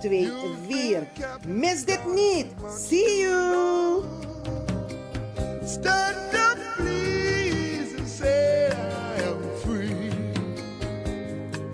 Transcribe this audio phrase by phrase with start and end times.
[0.00, 0.30] 2
[0.68, 1.06] 4.
[1.46, 2.46] Mis dit niet!
[2.78, 4.02] See you!
[5.64, 10.10] Stand up, please, and say I am free.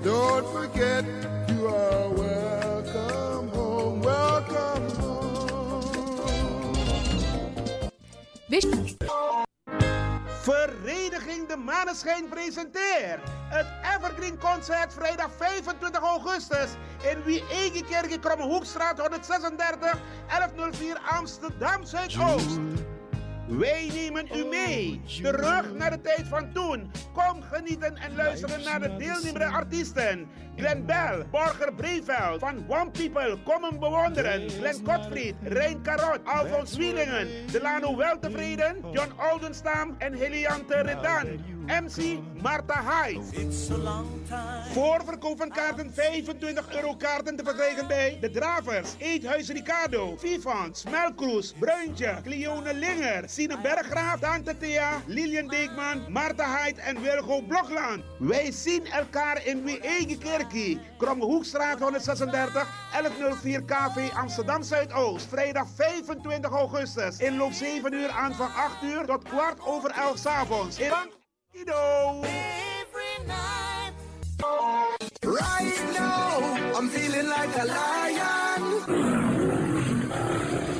[0.02, 1.04] Don't forget
[1.48, 5.86] you are welcome home, welcome home.
[11.44, 16.68] De Maneschijn presenteert het Evergreen Concert vrijdag 25 augustus
[17.10, 22.58] in Wie-Egekerk in Krommehoekstraat 136 1104 Amsterdam Zuidoost.
[23.48, 26.90] Wij nemen u mee, terug naar de tijd van toen.
[27.12, 30.28] Kom genieten en luisteren naar de deelnemende artiesten.
[30.56, 34.50] Glenn Bell, Borger Breveld, van One People, kom hem bewonderen.
[34.50, 41.26] Glenn Gottfried, Rein Karot, Alfons Wielingen, Delano Weltevreden, John Oldenstam en Heliante Redan.
[41.66, 43.20] MC Marta Hyde.
[44.72, 51.52] Voorverkoop van kaarten 25 euro kaarten te verkrijgen bij De Dravers, Eethuis Ricardo, Vivant, Smelkroes,
[51.58, 58.04] Bruintje, Cleone Linger, Sine Berggraaf, Tante Thea, Lilian Deekman, Marta Hyde en Wilgo Blokland.
[58.18, 65.26] Wij zien elkaar in Wee-Egekerkie, Kromme Hoekstraat 136, 1104 KV Amsterdam Zuidoost.
[65.28, 67.18] Vrijdag 25 augustus.
[67.18, 70.16] Inloop 7 uur, aanvang 8 uur tot kwart over 11
[71.56, 72.22] In Ido.
[75.22, 78.62] Right now, I'm feeling like a lion.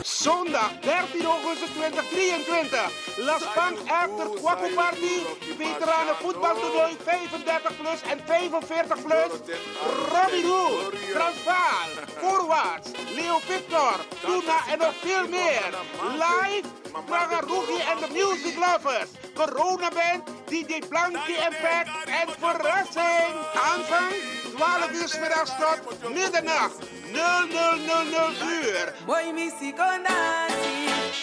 [0.05, 3.25] Zondag 13 augustus 2023.
[3.25, 5.27] Las Bank After Kwaku Party.
[5.59, 9.33] Veteranen voetbaltoernooi 35 plus en 45 plus.
[10.13, 15.71] Robbie Rood, Transvaal, Voorwaarts, Leo Victor, Tuna en nog veel meer.
[16.13, 16.69] Live,
[17.07, 19.11] Praga Rookie en de Music Lovers.
[19.35, 23.35] Corona Band, DJ Blankie Pat en verrassing.
[23.55, 24.13] Aanvang
[24.57, 26.79] 12 uur 's middags tot middernacht.
[27.13, 28.95] 0000 uur.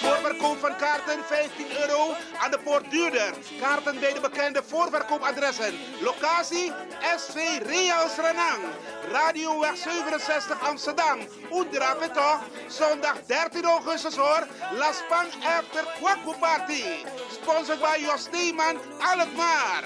[0.02, 3.34] Voorverkoop van kaarten 15 euro aan de poort duurder.
[3.62, 5.74] Kaarten bij de bekende voorverkoopadressen.
[6.02, 6.72] Locatie
[7.18, 8.64] SV Reals Renang.
[9.12, 11.20] Radioweg 67 Amsterdam.
[11.52, 12.42] Oendra toch?
[12.68, 14.48] Zondag 13 augustus hoor.
[14.72, 15.26] La Span
[15.58, 16.84] After Kwaku Party.
[17.31, 19.84] Sponsored by Jos Steeman Alkmaar.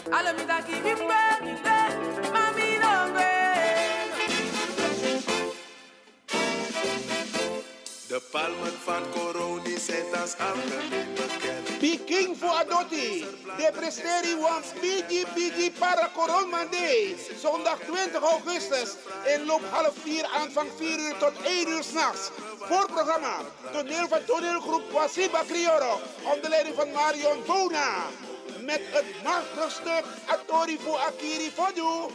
[8.08, 11.78] De palmen van Coroni zijn als algemeen bekend.
[11.80, 13.26] Peking voor Adotti.
[13.58, 17.16] De presteri wants Bigi Bigi para Corona Day.
[17.40, 18.96] Zondag 20 augustus.
[19.36, 22.30] Inloop half 4, aanvang 4 uur tot 1 uur s'nachts.
[22.60, 23.38] Voorprogramma.
[23.72, 26.00] Toneel van toneelgroep Wasiba Crioro.
[26.34, 28.04] Onder leiding van Marion Bona.
[28.62, 32.14] Met het machtig stuk Atori voor Akiri Fodu.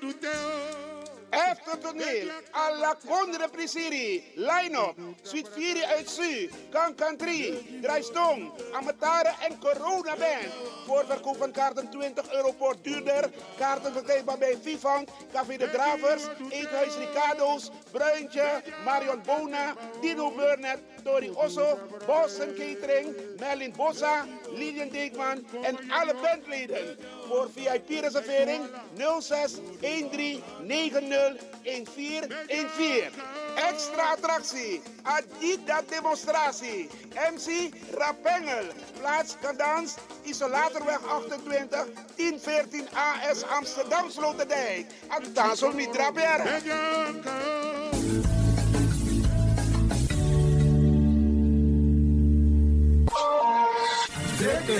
[0.00, 0.89] Doet hij?
[1.30, 9.58] Efter toneel, alla Condre Prisiri, line-up, Suite 4 uit Su, Kankan 3, Draaistong, Amatare en
[9.58, 10.52] Corona Band.
[10.86, 13.30] Voorverkoop van kaarten 20 euro per duurder.
[13.58, 21.30] Kaarten verkrijgbaar bij Vivant, Café de Dravers, Eethuis Ricardo's, Bruintje, Marion Bona, Dino Burnett, Tori
[21.30, 26.98] Osso, Boston Catering, Merlin Bossa, Lilian Deekman en alle bandleden.
[27.30, 28.64] Voor VIP-reservering
[29.20, 31.08] 06 13 90
[31.62, 33.10] 1414.
[33.54, 36.88] Extra attractie, Adidas demonstratie,
[37.32, 38.64] MC Rapengel,
[39.00, 41.86] plaats Kadans, Isolatorweg 28,
[42.16, 44.86] 1014 AS Amsterdam Sloterdijk.
[45.08, 47.89] Actaso Mitra Berg.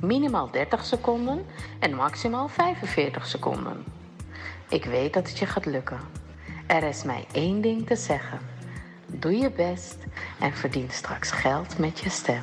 [0.00, 1.46] minimaal 30 seconden
[1.78, 3.84] en maximaal 45 seconden.
[4.68, 6.00] Ik weet dat het je gaat lukken.
[6.66, 8.38] Er is mij één ding te zeggen.
[9.06, 9.96] Doe je best
[10.40, 12.42] en verdien straks geld met je stem.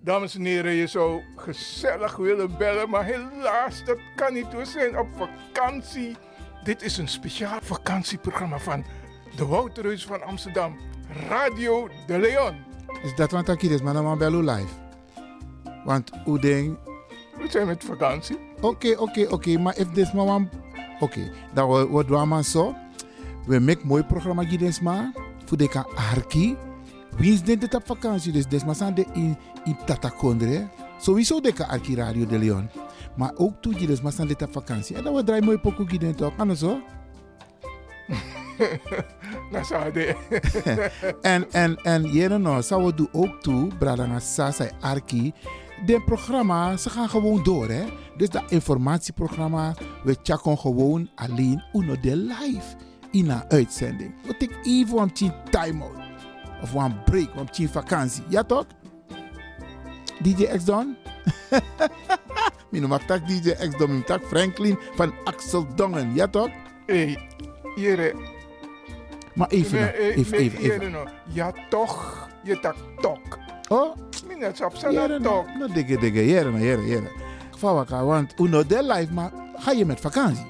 [0.00, 4.52] Dames en heren, je zou gezellig willen bellen, maar helaas, dat kan niet.
[4.52, 6.16] We zijn op vakantie.
[6.64, 8.84] Dit is een speciaal vakantieprogramma van
[9.36, 10.76] de Wouterhuis van Amsterdam,
[11.28, 12.54] Radio de Leon.
[13.02, 14.72] Is dat wat ik is, maar dan bellen live.
[15.84, 16.78] Want hoe denk...
[17.38, 18.36] We zijn met vakantie.
[18.60, 20.48] Oké, oké, oké, maar if this one...
[21.00, 22.74] Oké, dan wat we maar zo.
[23.46, 25.12] We maken mooi programma gids maar.
[25.44, 26.56] Voor de arki.
[27.16, 28.32] Wie is dit op vakantie?
[28.32, 30.68] Dus des maar de in, in Tatakondre.
[30.98, 32.70] Sowieso de arki Radio de Leon.
[33.16, 34.96] Maar ook toe gids maar dit op vakantie.
[34.96, 36.36] En dan we draaien mooi pokoe gids toch.
[36.36, 36.80] Kan zo?
[39.50, 40.16] Dat zou de.
[41.22, 45.32] en, en, en jere nou, zou we doen ook toe, Bradanga Sasa Arki.
[45.84, 47.84] De programma, ze gaan gewoon door, hè.
[48.16, 52.76] Dus dat informatieprogramma, we checken gewoon alleen uno de live
[53.10, 54.14] in een uitzending.
[54.26, 56.04] We take even een time-out.
[56.62, 57.28] Of een break,
[57.58, 58.22] een vakantie.
[58.28, 58.66] Ja toch?
[60.22, 60.96] DJ X Don?
[62.70, 66.14] Mino mag tak DJ X Don, tak Franklin van Axel Dongen.
[66.14, 66.50] Ja toch?
[66.86, 67.28] Hey,
[67.74, 68.35] jere.
[69.36, 71.08] Maar even, eh, even, even.
[71.32, 73.38] Ja toch, je tak tok.
[73.68, 73.96] Oh,
[74.28, 75.46] Minnet op zijn tok.
[75.58, 77.10] nou, dikke, dikke, jere, nou, jere, jere.
[77.58, 80.46] Vawaka, want uno de life, maar ga je met vakantie?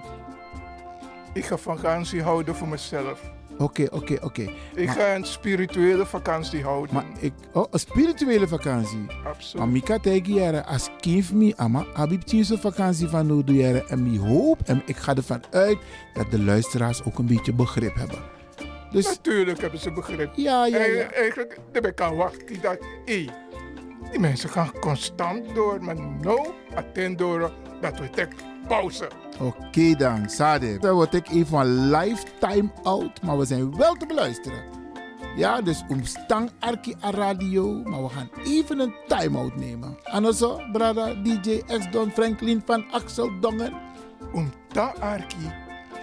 [1.33, 3.21] Ik ga vakantie houden voor mezelf.
[3.59, 4.51] Oké, oké, oké.
[4.75, 6.95] Ik Maar- ga een spirituele vakantie houden.
[6.95, 8.99] Maar ik, oh, een spirituele vakantie.
[8.99, 9.67] Maar Absoluut.
[9.67, 12.23] Mika tegen jere, als kind me, ama, abib
[12.61, 13.85] vakantie van jere.
[13.85, 15.79] En ik hoop, en ik ga ervan uit,
[16.15, 18.19] dat de luisteraars ook een beetje begrip hebben.
[18.91, 20.33] Dus, Natuurlijk hebben ze begrip.
[20.35, 20.85] ja, ja, ja.
[20.85, 23.27] En Eigenlijk, daar kan wachten dat, hé,
[24.11, 28.35] die mensen gaan constant door, maar nou, attend door dat we tek
[28.69, 29.09] pauze.
[29.41, 30.79] Oké dan, Sade.
[30.79, 34.63] Dan word ik even een lifetime out, maar we zijn wel te beluisteren.
[35.37, 39.99] Ja, dus omstang Arki a radio, maar we gaan even een time-out nemen.
[40.05, 43.73] Anoso, brada DJ X Don Franklin van Axel Dongen.
[44.33, 45.53] Om ta arki,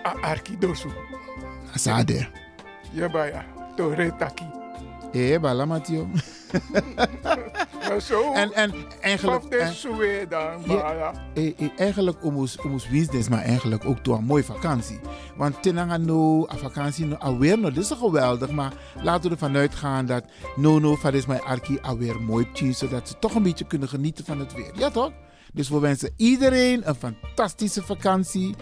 [0.06, 0.90] a arki dosu.
[1.76, 2.28] Sade.
[2.94, 3.46] Ja, baya,
[3.76, 4.46] to retaki.
[5.14, 6.08] Eh, bala Matio.
[7.90, 9.44] Maar zo, En, en eigenlijk...
[9.54, 11.14] en- dan, Ja.
[11.34, 15.00] eh, eh, eigenlijk omus omus business, maar eigenlijk ook door een mooie vakantie.
[15.38, 18.50] Want tenanga no, a vakantie no, alweer no, dit is geweldig.
[18.52, 20.24] Maar laten we ervan uitgaan dat
[20.56, 23.90] no no, van is mijn arki alweer mooi tjie, zodat ze toch een beetje kunnen
[23.90, 24.72] genieten van het weer.
[24.76, 25.12] Ja toch?
[25.54, 28.56] Dus we wensen iedereen een fantastische vakantie.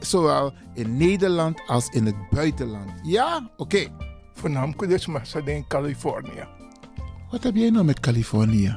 [0.00, 2.90] Zowel in Nederland als in het buitenland.
[3.02, 3.50] Ja?
[3.56, 3.86] Oké.
[4.34, 6.44] Voornamelijk dus maar in Californië.
[7.30, 8.76] Wat heb jij nou met Californië?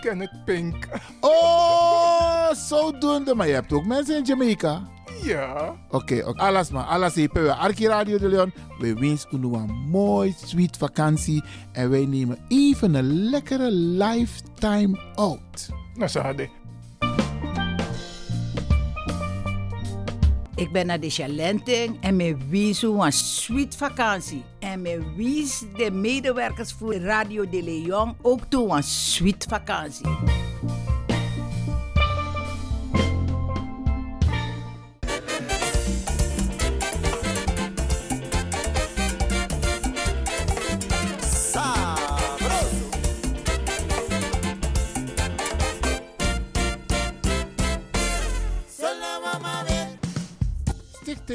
[0.00, 0.88] Kenneth Pink.
[1.20, 3.34] Oh, zodoende.
[3.34, 4.82] Maar je hebt ook mensen in Jamaica.
[5.22, 6.40] Ja, Oké, oké.
[6.42, 6.84] alles maar.
[6.84, 8.52] Alles hier bij Arki Radio de Leon.
[8.78, 11.44] We wensen u een mooi, sweet vakantie.
[11.72, 15.68] En wij nemen even een lekkere lifetime out.
[15.94, 16.20] nou ze
[20.56, 24.44] Ik ben naar de Chalenting en me wies een sweet vakantie.
[24.58, 30.06] En me wies de medewerkers voor Radio de Leon ook toe een sweet vakantie.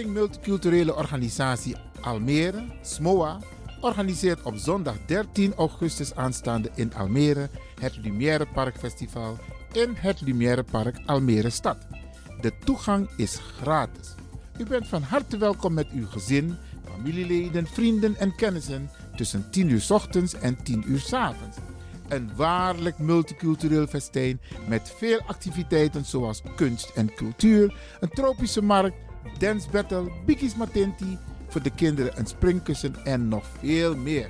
[0.10, 3.40] Multiculturele Organisatie Almere, SMOA,
[3.82, 7.50] organiseert op zondag 13 augustus aanstaande in Almere
[7.80, 9.38] het Lumière Park Festival
[9.72, 11.78] in het Lumière Park Almere Stad.
[12.42, 14.16] De toegang is gratis.
[14.58, 16.56] U bent van harte welkom met uw gezin,
[16.92, 21.58] familieleden, vrienden en kennissen tussen 10 uur ochtends en 10 uur avonds.
[22.08, 28.98] Een waarlijk multicultureel festijn met veel activiteiten zoals kunst en cultuur, een tropische markt,
[29.38, 34.30] dance battle, biggies matenti, voor de kinderen een springkussen en nog veel meer.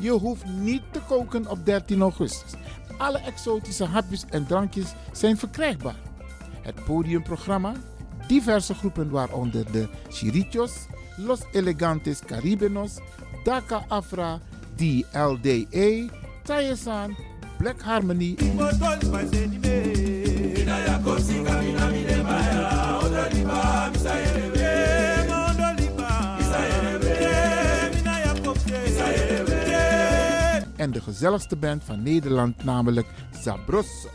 [0.00, 2.52] Je hoeft niet te koken op 13 augustus.
[2.98, 6.00] Alle exotische hapjes en drankjes zijn verkrijgbaar.
[6.60, 7.72] Het podiumprogramma,
[8.26, 10.72] diverse groepen waaronder de Chirichos,
[11.16, 12.98] Los Elegantes Caribenos,
[13.44, 14.40] Daca Afra,
[14.78, 16.08] SDLDA,
[16.44, 17.16] Tayesan,
[17.58, 18.36] Black Harmony.
[30.92, 33.06] De gezelligste band van Nederland, namelijk
[33.42, 34.06] Zabros.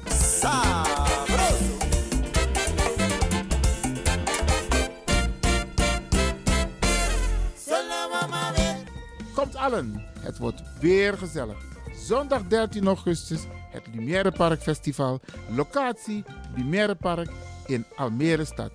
[9.34, 11.58] Komt allen, het wordt weer gezellig.
[11.96, 15.20] Zondag 13 augustus, het Lumière Park Festival.
[15.56, 16.24] Locatie,
[16.56, 17.30] Lumière Park
[17.66, 18.72] in Almere stad.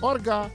[0.00, 0.50] Orga,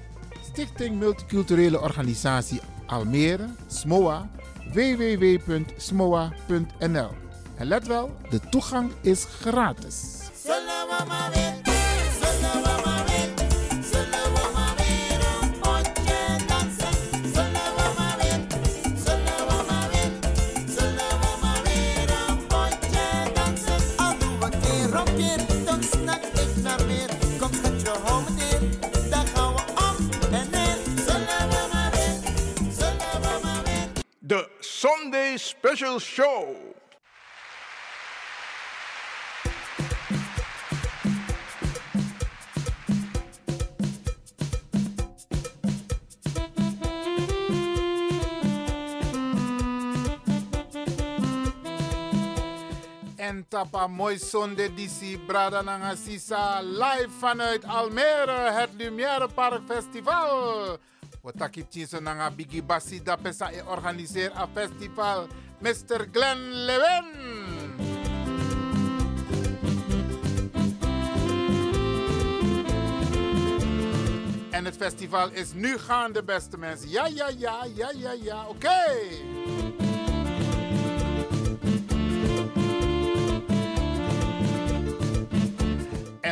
[0.52, 4.30] Stichting Multiculturele Organisatie Almere, SMOA,
[4.74, 6.30] www.smoa.nl.
[7.58, 10.16] En let wel, de toegang is gratis.
[34.28, 36.56] De Sunday Special Show.
[53.16, 60.80] En tapa mooi zonde disi brada nanga sisa live vanuit Almere, het Lumière Park Festival.
[61.28, 65.28] Wataki tjiso nanga bigi basi da pesa e organiseer a festival
[65.60, 66.08] Mr.
[66.14, 67.08] Glenn Lewin.
[74.52, 76.90] En het festival is nu gaande, beste mensen.
[76.90, 78.48] Ja, ja, ja, ja, ja, ja.
[78.48, 79.97] Oké.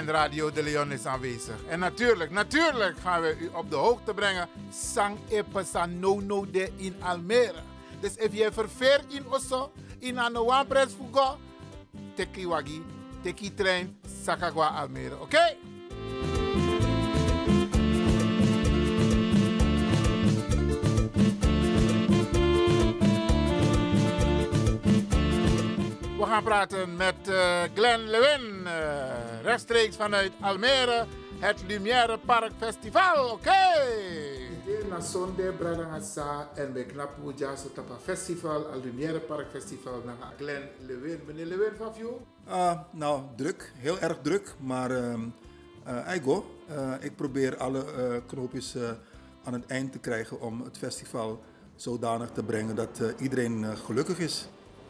[0.07, 1.55] Radio de Leon is aanwezig.
[1.67, 4.49] En natuurlijk, natuurlijk gaan we u op de hoogte brengen.
[4.69, 7.61] Sang Epesa no no de in Almere.
[7.99, 11.37] Dus als je verveert in Osso, in een one press fugo,
[12.15, 12.85] teki wagi,
[13.21, 15.19] teki trein, sakagwa Almere.
[15.21, 15.55] Oké?
[26.17, 31.05] We gaan praten met eh, Glenn Lewin, eh, rechtstreeks vanuit Almere,
[31.39, 33.31] het Lumière Park Festival.
[33.31, 33.63] Oké!
[34.89, 40.01] Na zonde bradanga sa en we knap puja so tapa festival, al Lumière Park Festival
[40.05, 41.19] na Glenn Lewin.
[41.27, 42.13] Meneer Lewin van jou?
[42.47, 43.71] Ah, nou, druk.
[43.77, 44.55] Heel erg druk.
[44.59, 45.21] Maar ehm
[45.83, 48.75] eh, Eigo, eh, ik probeer alle eh, knoopjes
[49.43, 51.41] aan het eind te krijgen om het festival
[51.75, 54.47] zodanig te brengen dat eh, iedereen gelukkig is.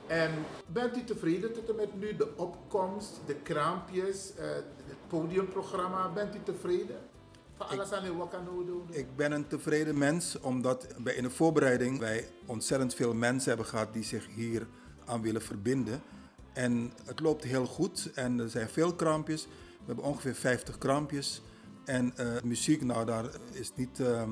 [0.08, 0.32] En
[0.68, 4.46] bent u tevreden tot en met nu de opkomst, de kraampjes, eh,
[4.86, 6.10] het podiumprogramma?
[6.10, 6.98] Bent u tevreden?
[7.56, 8.88] Van alles aan uw wakano doen?
[8.90, 13.66] Ik ben een tevreden mens omdat wij in de voorbereiding wij ontzettend veel mensen hebben
[13.66, 14.68] gehad die zich hier
[15.06, 16.02] aan willen verbinden.
[16.54, 19.46] En het loopt heel goed en er zijn veel kraampjes.
[19.46, 21.42] We hebben ongeveer 50 kraampjes.
[21.86, 24.32] En eh, muziek, nou daar is niet, ehm,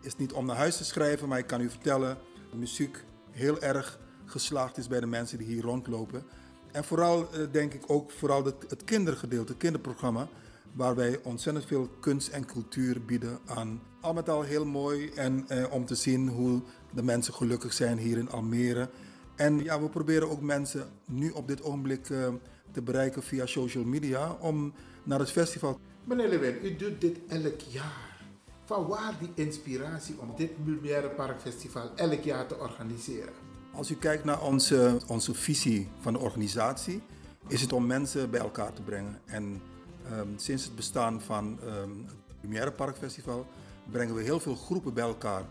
[0.00, 2.18] is niet om naar huis te schrijven, maar ik kan u vertellen,
[2.54, 3.98] muziek heel erg
[4.32, 6.24] geslaagd is bij de mensen die hier rondlopen.
[6.72, 10.28] En vooral eh, denk ik ook vooral het, het kindergedeelte, het kinderprogramma,
[10.72, 13.82] waar wij ontzettend veel kunst en cultuur bieden aan.
[14.00, 17.98] Al met al heel mooi en eh, om te zien hoe de mensen gelukkig zijn
[17.98, 18.88] hier in Almere.
[19.36, 22.28] En ja, we proberen ook mensen nu op dit ogenblik eh,
[22.70, 24.72] te bereiken via social media om
[25.02, 25.78] naar het festival.
[26.04, 28.20] Meneer Lewin, u doet dit elk jaar.
[28.64, 33.51] Van waar die inspiratie om dit Park Festival elk jaar te organiseren?
[33.74, 37.02] Als u kijkt naar onze, onze visie van de organisatie,
[37.48, 39.20] is het om mensen bij elkaar te brengen.
[39.24, 39.62] En
[40.10, 43.46] ehm, sinds het bestaan van ehm, het Lumière Park Festival
[43.90, 45.42] brengen we heel veel groepen bij elkaar.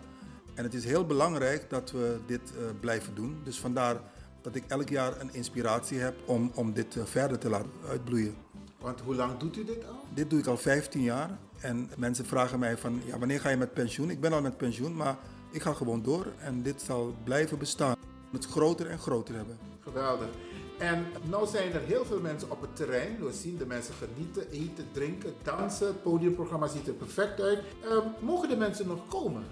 [0.53, 3.41] En het is heel belangrijk dat we dit eh, blijven doen.
[3.43, 4.01] Dus vandaar
[4.41, 8.35] dat ik elk jaar een inspiratie heb om, om dit eh, verder te laten uitbloeien.
[8.79, 10.03] Want hoe lang doet u dit al?
[10.13, 11.37] Dit doe ik al 15 jaar.
[11.59, 14.09] En mensen vragen mij van, ja, wanneer ga je met pensioen?
[14.09, 15.17] Ik ben al met pensioen, maar
[15.51, 16.27] ik ga gewoon door.
[16.37, 17.95] En dit zal blijven bestaan.
[18.31, 19.57] Het groter en groter hebben.
[19.79, 20.27] Geweldig.
[20.77, 23.25] En nu zijn er heel veel mensen op het terrein.
[23.25, 25.87] We zien de mensen genieten, eten, drinken, dansen.
[25.87, 27.59] Het podiumprogramma ziet er perfect uit.
[27.83, 29.43] Ehm, mogen de mensen nog komen?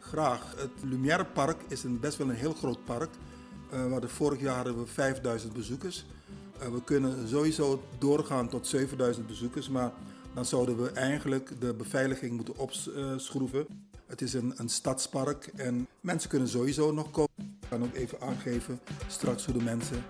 [0.00, 0.54] Graag.
[0.56, 3.10] Het Lumière Park is een, best wel een heel groot park.
[3.70, 6.04] We hadden vorig jaar hadden we 5000 bezoekers.
[6.58, 9.92] Eh, we kunnen sowieso doorgaan tot 7000 bezoekers, maar
[10.34, 13.66] dan zouden we eigenlijk de beveiliging moeten opschroeven.
[14.06, 17.57] Het is een, een stadspark en mensen kunnen sowieso nog komen.
[17.68, 20.04] Ik kan ook even aangeven straks hoe de mensen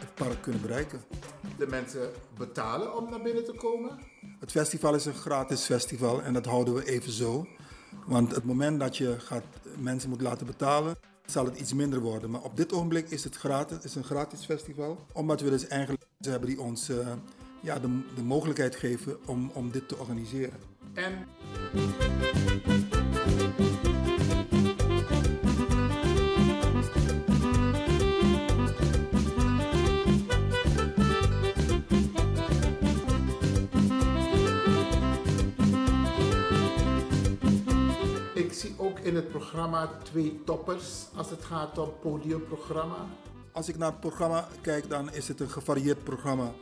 [0.00, 1.00] het park kunnen bereiken.
[1.58, 3.98] De mensen betalen om naar binnen te komen?
[4.40, 7.46] Het festival is een gratis festival en dat houden we even zo.
[8.06, 9.44] Want het moment dat je gaat,
[9.76, 12.30] mensen moet laten betalen, zal het iets minder worden.
[12.30, 15.06] Maar op dit ogenblik is het gratis, is een gratis festival.
[15.12, 17.12] Omdat we dus eigenlijk mensen hebben die ons uh,
[17.60, 20.60] ja, de, de mogelijkheid geven om, om dit te organiseren.
[20.94, 21.26] En
[39.04, 43.06] in het programma twee toppers als het gaat om podiumprogramma.
[43.52, 46.52] Als ik naar het programma kijk, dan is het een gevarieerd programma.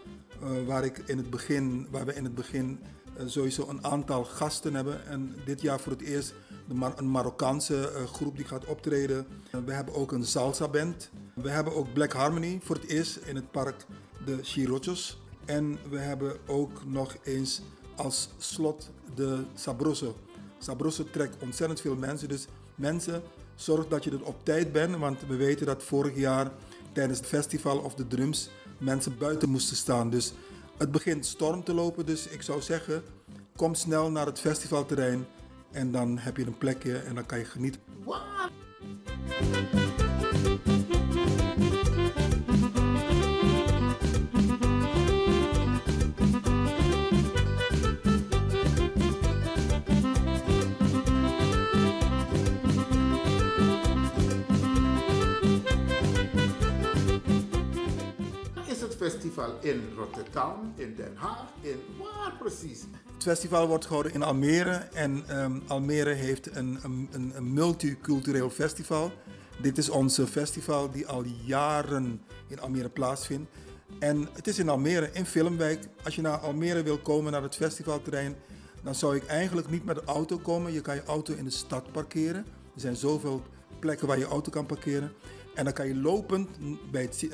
[0.42, 2.80] Uh, waar, ik in het begin, waar we in het begin
[3.18, 5.06] uh, sowieso een aantal gasten hebben.
[5.06, 6.34] En dit jaar voor het eerst
[6.72, 9.26] Mar een Marokkaanse uh, groep die gaat optreden.
[9.64, 11.10] we hebben ook een salsa band.
[11.34, 13.86] We hebben ook Black Harmony voor het eerst in het park
[14.24, 15.18] de Chirochos.
[15.44, 17.62] En we hebben ook nog eens
[17.96, 20.16] als slot de Sabroso.
[20.62, 22.28] Sabroso trekt ontzettend veel mensen.
[22.28, 23.22] Dus mensen,
[23.54, 24.96] zorg dat je er op tijd bent.
[24.96, 26.50] Want we weten dat vorig jaar
[26.92, 30.10] tijdens het festival of de drums mensen buiten moesten staan.
[30.10, 30.32] Dus
[30.76, 32.06] het begint storm te lopen.
[32.06, 33.02] Dus ik zou zeggen,
[33.56, 35.26] kom snel naar het festivalterrein.
[35.70, 37.80] En dan heb je een plekje en dan kan je genieten.
[59.02, 62.80] Festival in Rotterdam, in Den Haag, in waar precies?
[63.14, 69.12] Het festival wordt gehouden in Almere en um, Almere heeft een, een, een, multicultureel festival.
[69.60, 73.50] Dit is onze festival die al jaren in Almere plaatsvindt.
[73.98, 75.88] En het is in Almere, in Filmwijk.
[76.04, 78.36] Als je naar Almere wil komen, naar het festivalterrein,
[78.82, 80.72] dan zou ik eigenlijk niet met de auto komen.
[80.72, 82.44] Je kan je auto in de stad parkeren.
[82.74, 83.42] Er zijn zoveel
[83.78, 85.12] plekken waar je auto kan parkeren.
[85.54, 86.48] En dan kan je lopend
[86.90, 87.26] bij het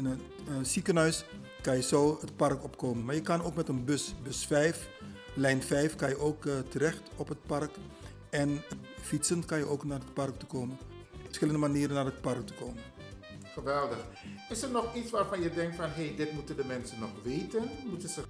[0.63, 1.25] ziekenhuis
[1.69, 3.05] kan je zo het park opkomen.
[3.05, 4.89] Maar je kan ook met een bus, bus 5,
[5.35, 7.71] lijn 5, kan je ook uh, terecht op het park.
[8.31, 8.63] En
[9.01, 10.79] fietsend kan je ook naar het park te komen.
[11.25, 12.83] Verschillende manieren naar het park te komen.
[13.43, 13.99] Geweldig.
[14.49, 17.11] Is er nog iets waarvan je denkt van, hé, hey, dit moeten de mensen nog
[17.23, 17.71] weten?
[17.87, 18.23] Moeten ze...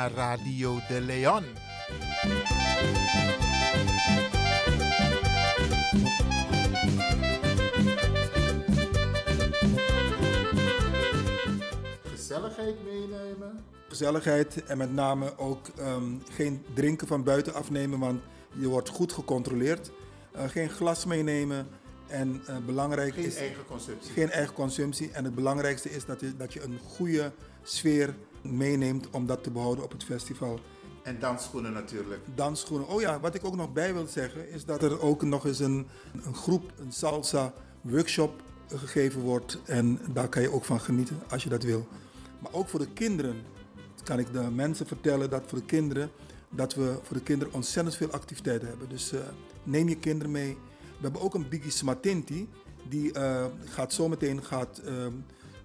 [0.00, 1.44] naar Radio de Leon.
[12.04, 13.64] Gezelligheid meenemen.
[13.88, 18.20] Gezelligheid en met name ook um, geen drinken van buiten afnemen, want
[18.52, 19.90] je wordt goed gecontroleerd.
[20.36, 21.68] Uh, geen glas meenemen.
[22.06, 23.36] En uh, belangrijk geen is.
[23.36, 24.12] eigen consumptie.
[24.12, 25.10] Geen eigen consumptie.
[25.10, 27.32] En het belangrijkste is dat je, dat je een goede
[27.62, 30.60] sfeer meeneemt om dat te behouden op het festival.
[31.02, 32.20] En dansschoenen natuurlijk.
[32.34, 32.88] Dansschoenen.
[32.88, 35.58] Oh ja, wat ik ook nog bij wil zeggen is dat er ook nog eens
[35.58, 35.86] een,
[36.24, 39.58] een groep, een salsa workshop gegeven wordt.
[39.64, 41.86] En daar kan je ook van genieten als je dat wil.
[42.38, 43.36] Maar ook voor de kinderen
[44.04, 46.10] kan ik de mensen vertellen dat voor de kinderen,
[46.48, 48.88] dat we voor de kinderen ontzettend veel activiteiten hebben.
[48.88, 49.20] Dus uh,
[49.62, 50.56] neem je kinderen mee.
[50.80, 52.48] We hebben ook een Biggie Smatinti.
[52.88, 55.06] Die uh, gaat zometeen gaat, uh,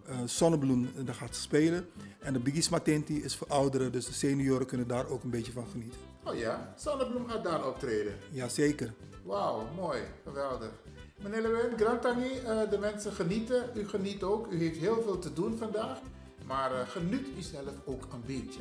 [0.09, 1.87] uh, Zonnebloem daar gaat spelen.
[2.19, 5.51] En de Biggie Smatinti is voor ouderen, dus de senioren kunnen daar ook een beetje
[5.51, 5.99] van genieten.
[6.23, 8.13] Oh ja, Zonnebloem gaat daar optreden?
[8.31, 8.93] Jazeker.
[9.23, 10.71] Wauw, mooi, geweldig.
[11.23, 14.51] Meneer Lewin, Grantani, uh, de mensen genieten, u geniet ook.
[14.51, 15.99] U heeft heel veel te doen vandaag,
[16.45, 18.59] maar uh, geniet u zelf ook een beetje.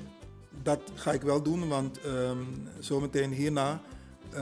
[0.62, 3.80] Dat ga ik wel doen, want um, zometeen hierna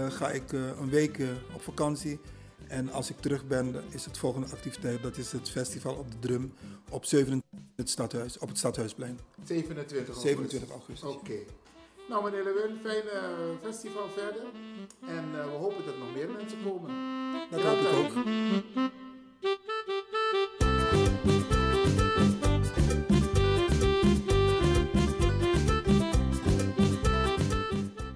[0.09, 1.19] ga ik een week
[1.55, 2.21] op vakantie.
[2.69, 6.19] En als ik terug ben, is het volgende activiteit, dat is het festival op de
[6.19, 6.53] drum
[6.91, 9.19] op 27 het stadhuis, op het Stadhuisplein.
[9.45, 10.23] 27 augustus.
[10.23, 11.09] 27 augustus.
[11.09, 11.19] Oké.
[11.19, 11.47] Okay.
[12.09, 13.21] Nou meneer Lewin, fijn uh,
[13.63, 14.43] festival verder.
[15.07, 16.91] En uh, we hopen dat nog meer mensen komen.
[17.51, 18.25] Dat hoop ik ook.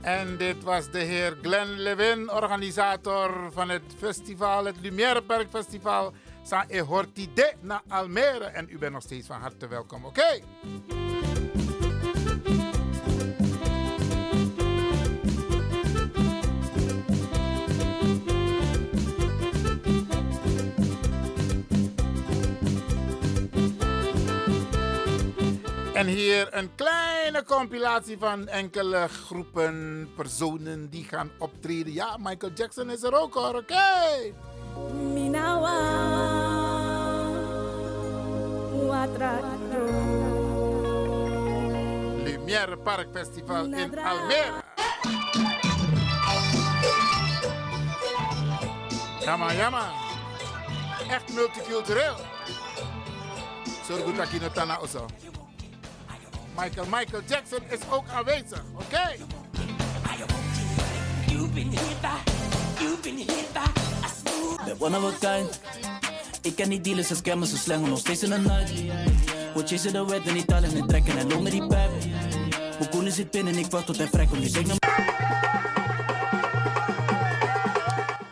[0.06, 6.12] En dit was de heer Glenn Lewin, organisator van het festival, het Lumière Park Festival
[6.42, 8.44] Sa e horti de naar Almere.
[8.44, 10.40] En u bent nog steeds van harte welkom, oké?
[25.96, 31.92] En hier een kleine compilatie van enkele groepen personen die gaan optreden.
[31.92, 34.32] Ja, Michael Jackson is er ook hoor, oké.
[35.12, 35.80] Minawa,
[42.24, 44.62] Lumière Park Festival in Almere.
[49.20, 49.90] Jamma, jamma.
[51.08, 52.16] Echt multicultureel.
[53.86, 55.06] Zorg dat je het tana also.
[56.56, 58.62] Michael, Michael Jackson is ook aanwezig.
[58.74, 58.84] Oké.
[58.84, 59.18] Okay.
[64.64, 65.60] Ben one of a kind.
[66.42, 68.70] Ik ken die dealers en scammers, ze slengen nog steeds in de night.
[69.54, 71.90] We chasen de wet en Italië en trekken en longen die pijp.
[72.78, 74.40] Boekoen zit binnen en ik wacht tot hij vrij komt.
[74.40, 74.84] Die zegt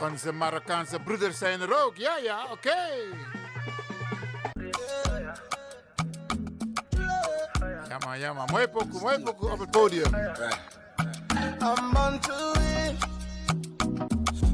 [0.00, 1.96] Onze Marokkaanse broeders zijn er ook.
[1.96, 2.52] Ja, ja, oké.
[2.52, 3.43] Okay.
[7.94, 8.48] Ja man, ja man.
[8.50, 10.14] Mooi pokoe, mooi pokoe podium.
[11.62, 12.96] I'm on to it.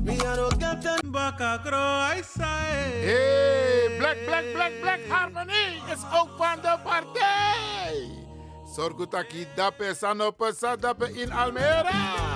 [0.05, 3.01] Me I don't get them I say.
[3.01, 8.11] Hey, Black, Black, Black, Black Harmony is ook van de partij.
[8.75, 12.30] Sorgutaki dape sanope sadape in Almere.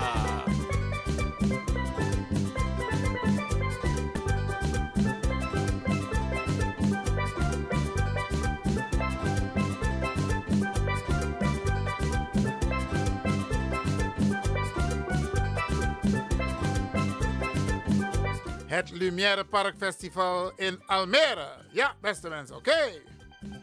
[18.75, 21.49] Het Lumière Park Festival in Almere.
[21.71, 23.03] Ja, beste mensen, oké.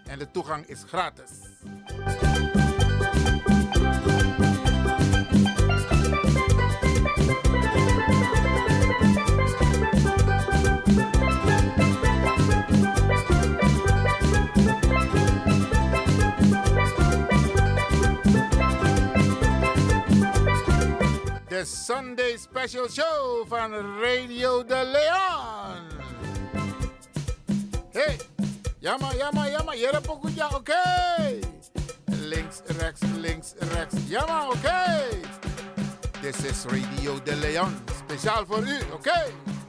[0.05, 1.31] En de toegang is gratis.
[21.65, 23.71] Sunday Special Show van
[24.01, 25.99] Radio de Leon.
[27.91, 28.19] Hey,
[28.79, 29.75] jammer, jammer, jammer.
[29.75, 31.39] Ik ja, oké.
[32.05, 33.95] Links, rechts, links, rechts.
[34.07, 34.57] Jammer, oké.
[34.57, 35.21] Okay.
[36.21, 37.75] This is Radio de Leon.
[38.05, 38.93] Speciaal voor u, oké.
[38.93, 39.60] Okay.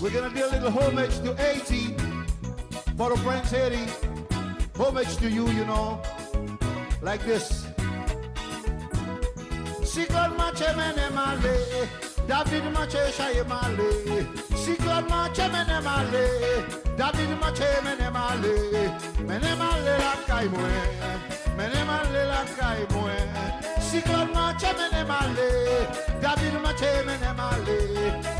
[0.00, 1.94] We're gonna do a little homage to 80
[2.96, 3.84] for Prince Haiti.
[4.74, 6.00] Homage to you, you know,
[7.02, 7.66] like this.
[9.84, 11.86] Sikon mache mene male,
[12.26, 14.24] David mache shaye male.
[14.56, 16.64] Sikon mache mene male,
[16.96, 18.54] David mache mene male.
[19.28, 20.80] Mene male la kai mwe,
[21.58, 23.16] mene male la kai mwe.
[23.90, 25.50] Sikon mache mene male,
[26.22, 28.39] David mache mene male.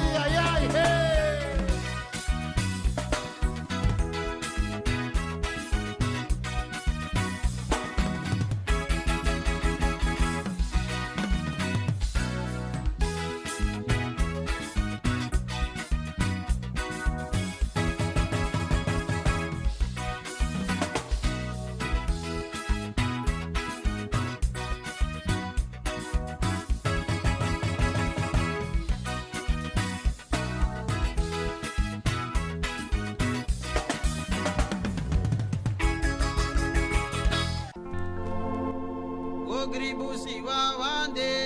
[39.71, 41.40] gribu siwa wande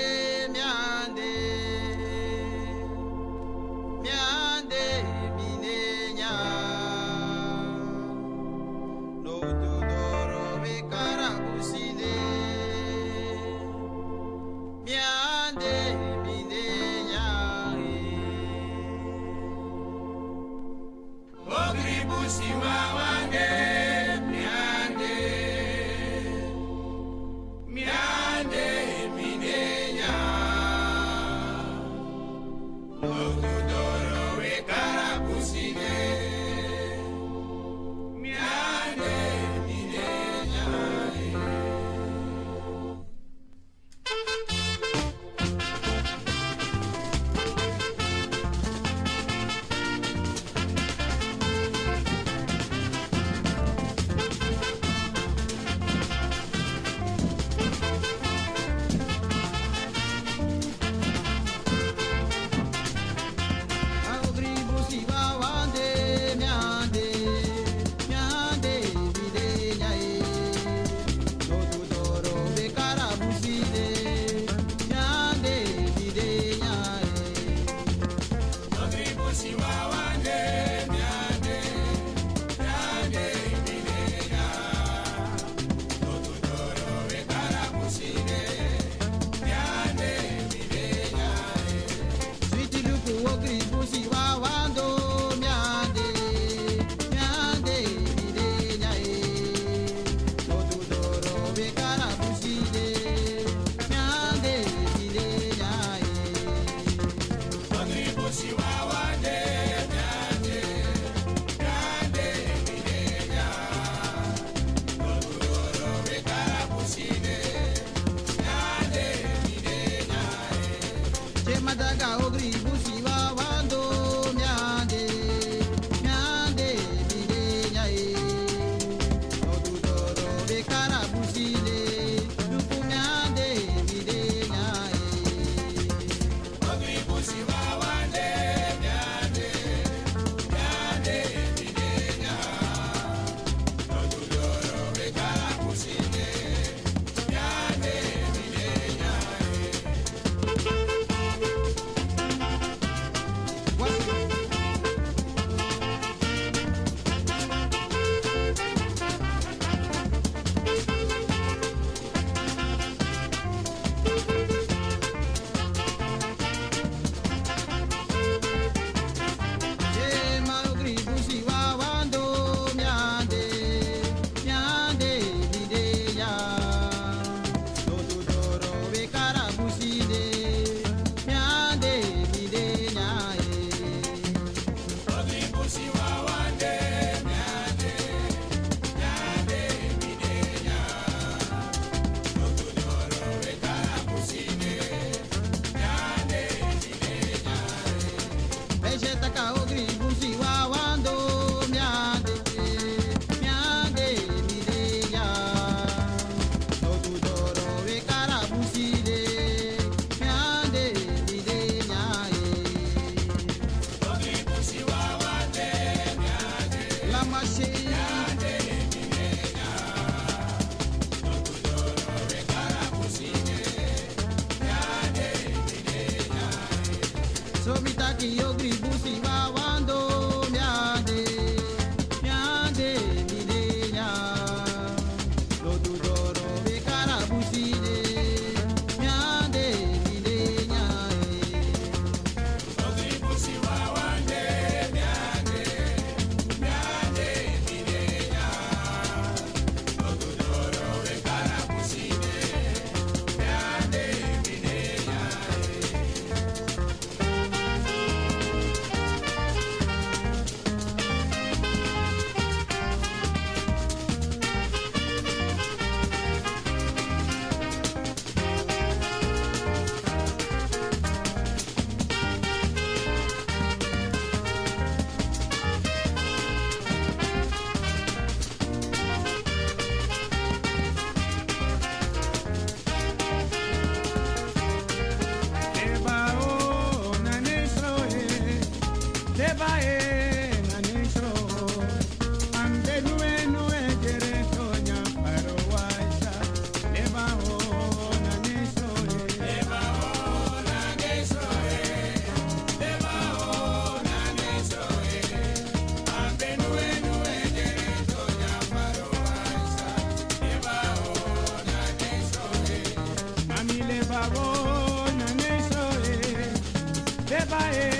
[317.49, 317.94] Bye.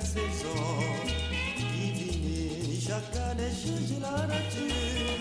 [0.00, 0.82] Saisons
[1.56, 5.20] qui finit chaque année change la nature.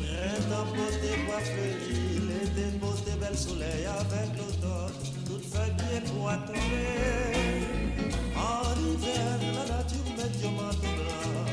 [0.00, 4.92] Printemps beauté coifferie, l'été beauté bel soleil avec l'automne,
[5.26, 7.64] toute feuille qui est pour tomber.
[8.36, 11.46] En hiver, la nature met manteau blanc.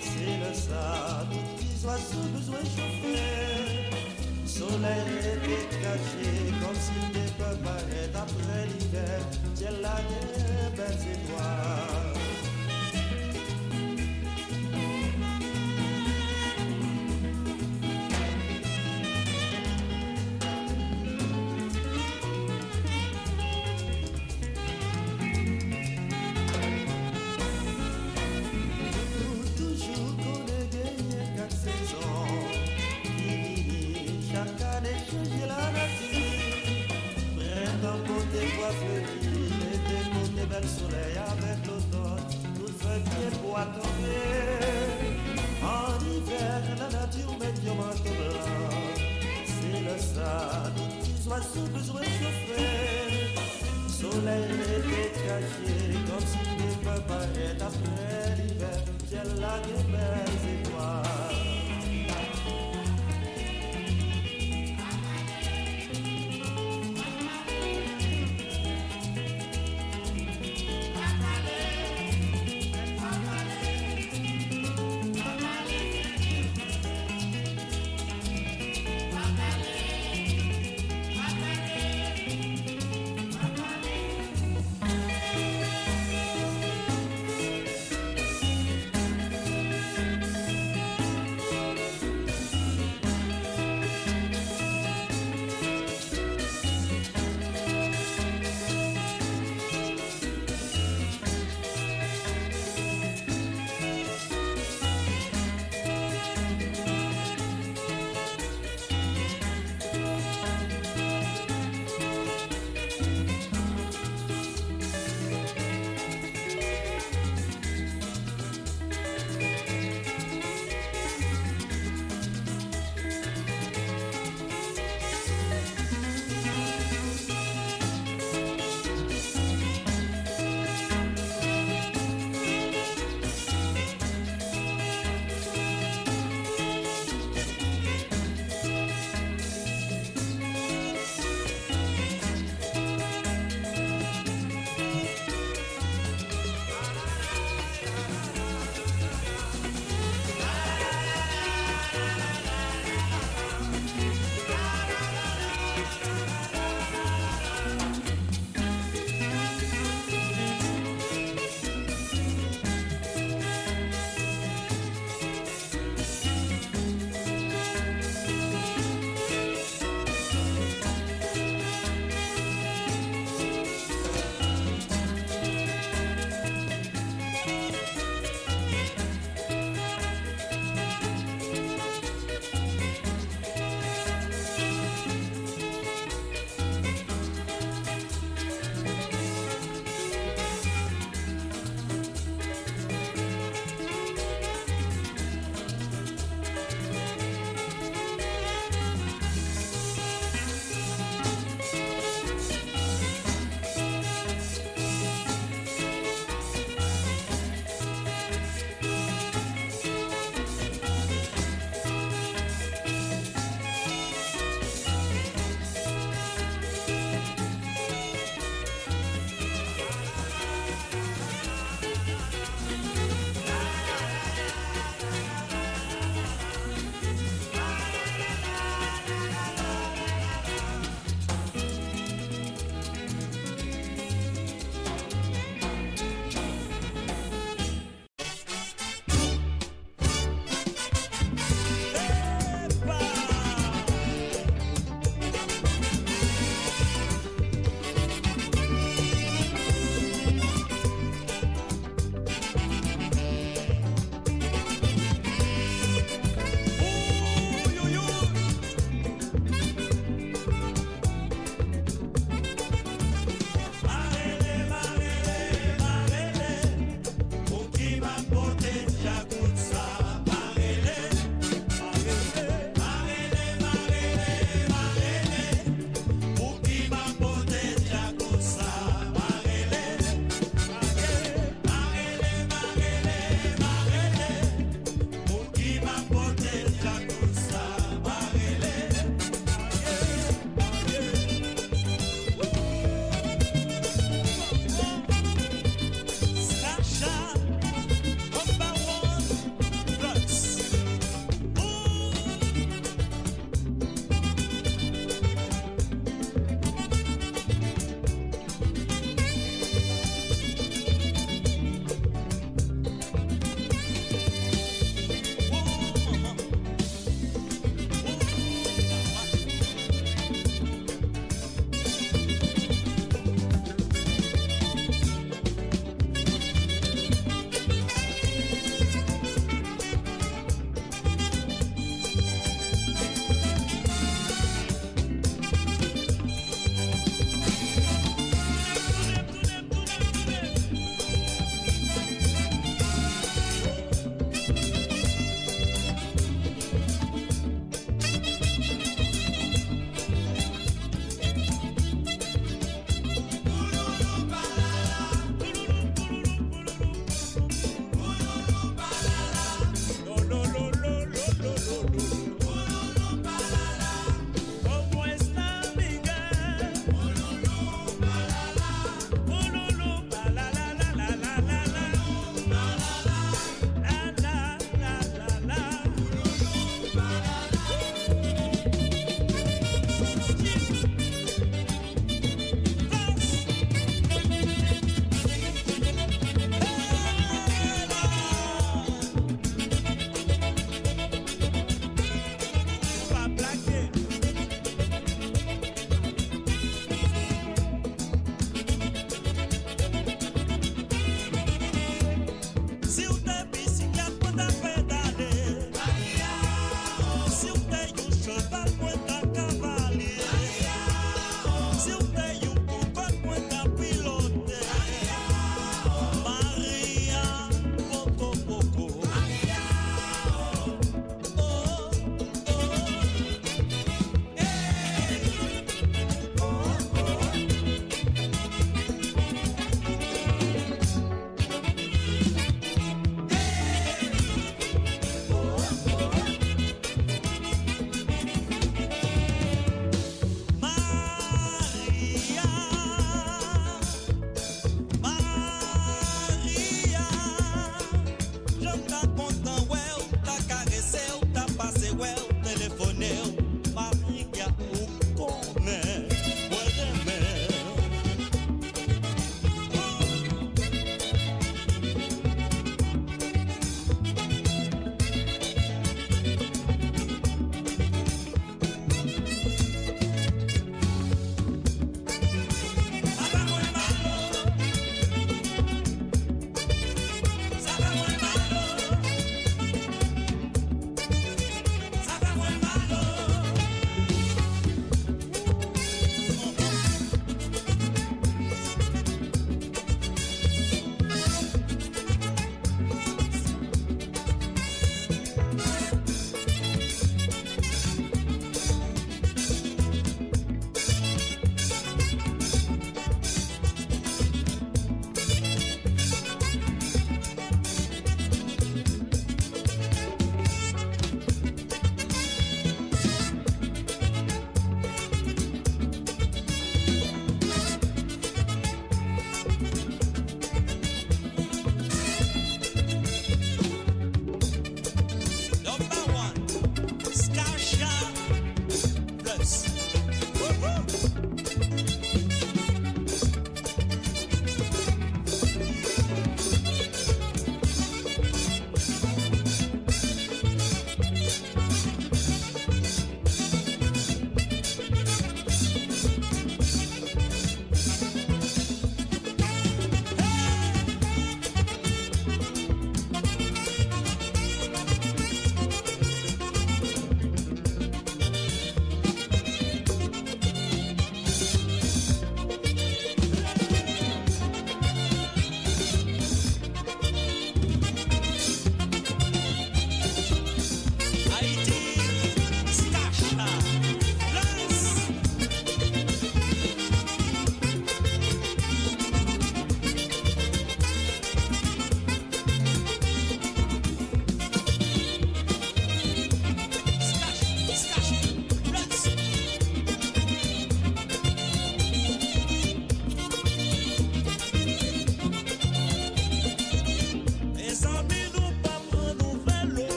[0.00, 3.92] C'est le sable, petits oiseaux besoin chauffer.
[4.46, 6.30] Soleil était caché
[6.60, 7.21] comme s'il
[8.32, 9.20] après l'hiver,
[9.54, 12.11] c'est l'année belle étoiles.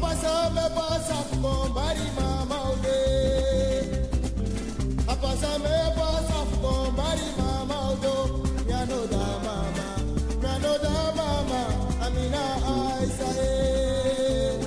[0.00, 3.00] Pasa me pasa con bari mama ude.
[5.06, 8.14] Apasame pasa con bari mama udo.
[8.66, 9.86] Miano da mama,
[10.40, 11.60] miano da mama,
[12.06, 12.44] amina
[12.74, 14.58] aisa e.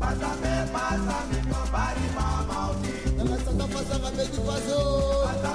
[0.00, 2.94] Pasame pasame con bari mama ude.
[3.16, 5.51] Nana sata pasame bedi di Pasame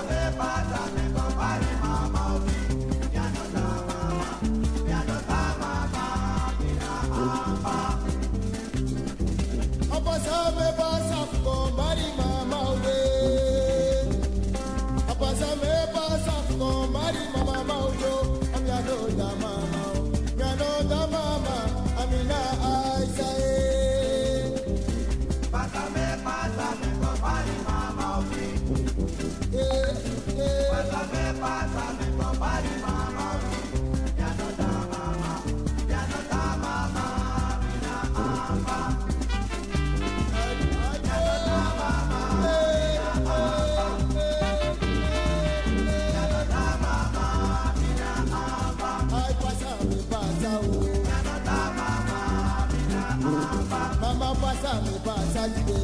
[54.83, 55.77] me pasa libe.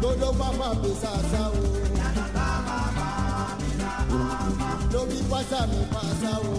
[0.00, 1.62] Dodo mama pesa sa o.
[4.92, 6.54] Dobi pasa me pasa o.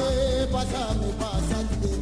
[0.00, 1.92] Eh pasa me pasa libe.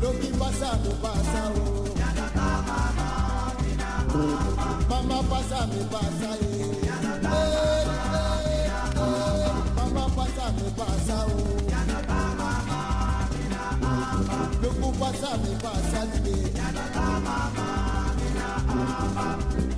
[0.00, 1.64] Dobi pasa me pasa o.
[4.90, 6.83] Mama pasa me pasa eh.
[10.70, 11.68] mi.
[11.68, 14.50] Ya no mamá, mina apa.
[14.62, 14.92] Luego
[16.24, 16.34] mi.
[16.54, 19.73] Ya no mamá, mina.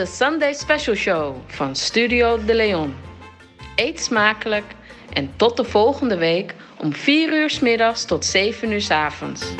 [0.00, 2.94] De Sunday Special Show van Studio De Leon.
[3.76, 4.64] Eet smakelijk
[5.12, 9.54] en tot de volgende week om 4 uur 's middags tot 7 uur 's avonds.